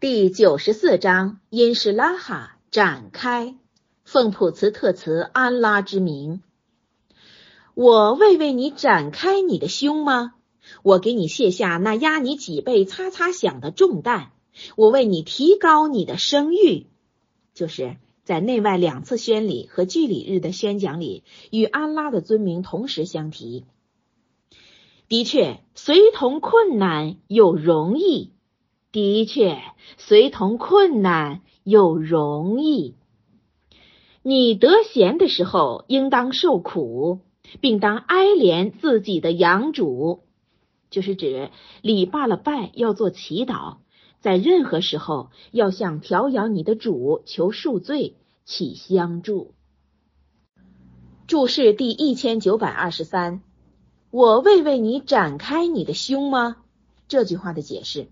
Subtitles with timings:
[0.00, 3.54] 第九十四章因是拉哈展开，
[4.02, 6.40] 奉普茨特茨安拉之名。
[7.74, 10.32] 我未为你展开你的胸吗？
[10.82, 14.32] 我给你卸下那压你脊背擦擦响的重担。
[14.74, 16.86] 我为你提高你的声誉，
[17.52, 23.66] 就是在内外两次宣礼和祭礼日的宣讲里，与安拉的尊名同时相提。
[25.08, 28.32] 的确，随同困难又容易。
[28.92, 29.58] 的确，
[29.98, 32.96] 随同困难又容易。
[34.22, 37.20] 你得闲的时候，应当受苦，
[37.60, 40.24] 并当哀怜自己的养主，
[40.90, 41.50] 就是指
[41.82, 43.76] 礼罢了拜要做祈祷，
[44.18, 49.54] 在任何时候要向调养你的主求恕罪，起相助。
[51.28, 53.40] 注释第一千九百二十三：
[54.10, 56.56] 我未为你展开你的胸吗？
[57.06, 58.08] 这句话的解释。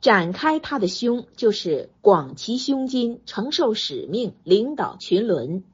[0.00, 5.64] 展开他的胸，就是广其胸襟，承受使命，领导群伦，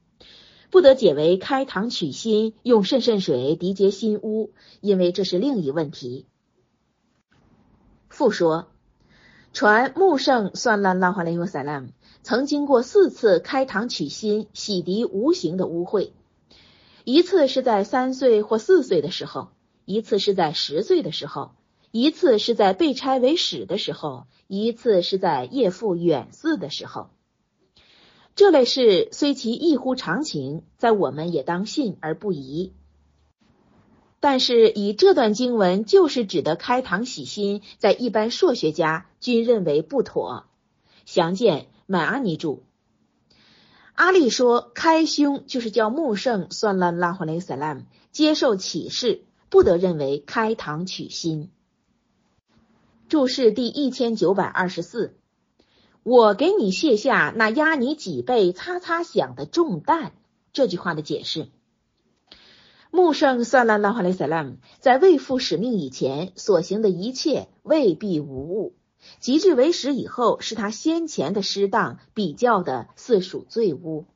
[0.71, 6.27] 不得解为开膛取心，用肾渗水涤洁心污，因为这是另一问题。
[8.09, 8.69] 复说，
[9.53, 11.89] 传穆圣算烂拉华雷尤萨拉姆
[12.23, 16.13] 曾经过四次开膛取心，洗涤无形的污秽，
[17.05, 19.49] 一次是在三岁或四岁的时候，
[19.85, 21.51] 一次是在十岁的时候。
[21.97, 27.11] 一次是在被差为使的时候，一次是在夜赴远寺的时候。
[28.35, 32.73] 这类事虽其异乎常情，在我们也当信而不疑。
[34.19, 40.47] 但是以这段经文就是指的开膛洗心，在一般硕学家均认为不妥。
[41.07, 42.59] 详见满阿尼著。
[43.93, 51.53] 阿利说，开胸就是叫穆圣算了拉胡雷萨拉姆接受启示，不得认为开膛取心。
[53.15, 55.15] 注释第一千九百二十四，
[56.03, 60.13] 我给你卸下那压你脊背擦擦响的重担。
[60.53, 61.47] 这句话的解释：
[62.91, 68.75] 穆圣算拉拉哈雷萨拉姆在未负使命以前所行的一切未必无误，
[69.21, 74.07] 及至为使以后，是他先前的失当比较的似属罪污。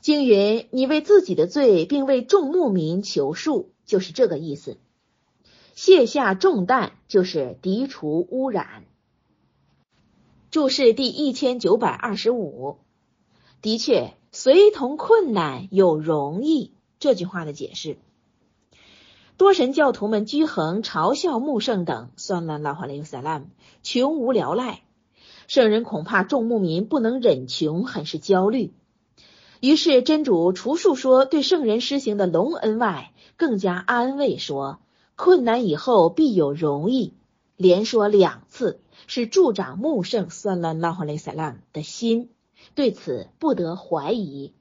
[0.00, 4.78] 经云：你为自己的罪，并为众牧民求恕，就是这个意思。
[5.74, 8.84] 卸下重担就是涤除污染。
[10.50, 12.76] 注释第一千九百二十五，
[13.62, 16.72] 的确，随同困难有容易。
[16.98, 17.96] 这句话的解释，
[19.38, 23.42] 多神教徒们居衡嘲笑穆圣等，算了拉华雷萨拉，
[23.82, 24.82] 穷无聊赖。
[25.48, 28.72] 圣人恐怕众牧民不能忍穷，很是焦虑。
[29.60, 34.81] 于是真主除述说对圣人施行的隆恩外，更加安慰说。
[35.16, 37.14] 困难以后必有容易，
[37.56, 42.30] 连说两次，是助长穆圣算了拉哈雷萨拉的心，
[42.74, 44.54] 对此不得怀疑。